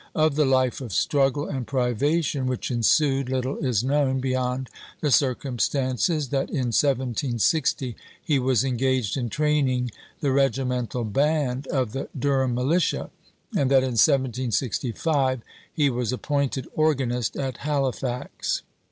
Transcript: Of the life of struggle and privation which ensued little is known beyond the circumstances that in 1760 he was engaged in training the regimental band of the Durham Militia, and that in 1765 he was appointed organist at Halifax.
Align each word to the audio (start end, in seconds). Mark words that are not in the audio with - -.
Of 0.15 0.33
the 0.35 0.45
life 0.45 0.81
of 0.81 0.91
struggle 0.93 1.45
and 1.47 1.67
privation 1.67 2.47
which 2.47 2.71
ensued 2.71 3.29
little 3.29 3.57
is 3.59 3.83
known 3.83 4.19
beyond 4.19 4.71
the 4.99 5.11
circumstances 5.11 6.29
that 6.29 6.49
in 6.49 6.73
1760 6.73 7.95
he 8.25 8.39
was 8.39 8.63
engaged 8.63 9.15
in 9.15 9.29
training 9.29 9.91
the 10.19 10.31
regimental 10.31 11.03
band 11.03 11.67
of 11.67 11.91
the 11.91 12.09
Durham 12.17 12.55
Militia, 12.55 13.11
and 13.55 13.69
that 13.69 13.83
in 13.83 13.91
1765 13.95 15.41
he 15.71 15.91
was 15.91 16.11
appointed 16.11 16.67
organist 16.75 17.35
at 17.37 17.57
Halifax. 17.57 18.63